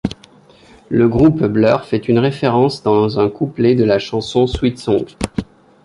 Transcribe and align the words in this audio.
Le 0.89 1.07
groupe 1.07 1.45
Blur 1.45 1.83
fait 1.85 2.07
une 2.09 2.17
référence 2.17 2.81
dans 2.81 3.19
un 3.19 3.29
couplet 3.29 3.75
de 3.75 3.83
la 3.83 3.99
chanson 3.99 4.47
Sweet 4.47 4.79
Song. 4.79 5.05